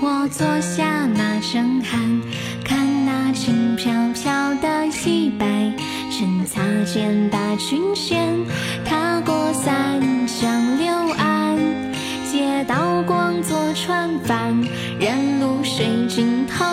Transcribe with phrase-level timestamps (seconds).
[0.00, 2.20] 我坐下马正酣，
[2.64, 5.46] 看那轻飘飘的衣摆，
[6.10, 8.44] 趁擦肩把裙掀，
[8.84, 11.58] 踏过三江六岸，
[12.30, 14.62] 借刀光做船帆，
[15.00, 16.64] 任露水浸透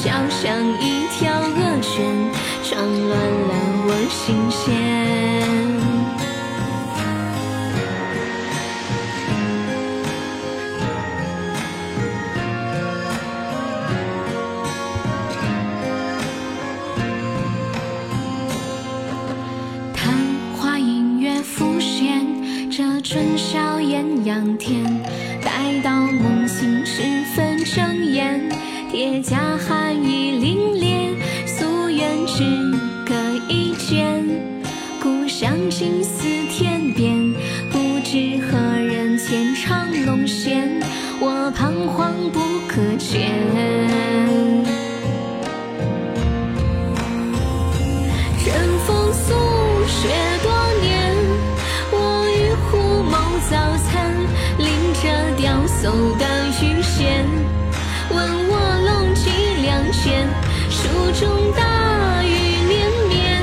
[0.00, 2.06] 笑像一条恶犬，
[2.62, 3.52] 撞乱了
[3.84, 4.56] 我心弦。
[19.92, 19.96] 昙
[20.56, 22.24] 花隐约浮现，
[22.70, 24.84] 这春宵艳阳天。
[25.42, 27.02] 待到梦醒时
[27.34, 28.48] 分睁眼，
[28.90, 31.14] 铁甲寒意凛冽，
[31.46, 32.42] 夙愿只
[33.06, 33.14] 隔
[33.46, 34.24] 一剑。
[35.02, 37.34] 故乡近似天边，
[37.70, 40.80] 不知何人浅唱龙弦，
[41.20, 43.28] 我彷徨不可决。
[48.42, 49.34] 针锋素
[49.86, 50.08] 雪
[50.42, 50.50] 多
[50.80, 51.14] 年，
[51.92, 53.16] 我与虎谋
[53.50, 54.16] 早餐，
[54.56, 55.02] 拎着
[55.36, 56.37] 雕叟的
[61.18, 62.28] 中大雨
[62.68, 63.42] 连绵，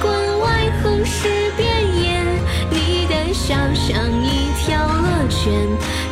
[0.00, 0.46] 关外
[0.82, 2.24] 横尸遍野，
[2.70, 5.52] 你的笑像一条恶犬，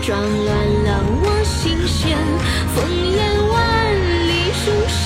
[0.03, 0.55] 撞乱
[0.85, 2.15] 了我心弦，
[2.77, 2.77] 烽
[3.17, 3.57] 烟万
[4.29, 5.03] 里诛仙。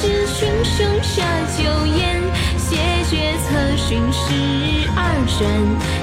[0.00, 1.22] 知群雄下
[1.58, 1.62] 酒
[1.98, 2.22] 宴，
[2.56, 2.64] 谢
[3.10, 5.42] 绝策勋十二转，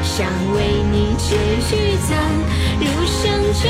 [0.04, 1.36] 想为你解
[1.76, 2.14] 玉簪，
[2.80, 3.66] 入相卷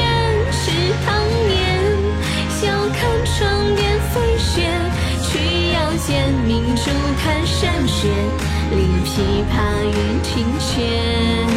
[8.01, 8.09] 弦
[9.05, 11.47] 琵琶语庭前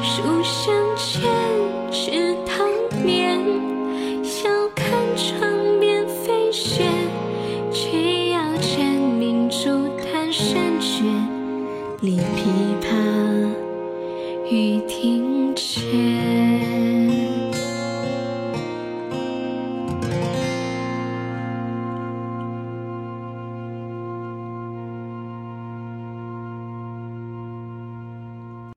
[0.00, 1.28] 书香前
[1.90, 2.68] 池塘
[3.04, 3.40] 面
[4.22, 4.86] 笑看
[5.16, 6.88] 窗边飞雪
[7.72, 11.02] 取腰间明珠弹山雀
[12.02, 13.48] 立琵琶
[14.48, 16.93] 欲庭前。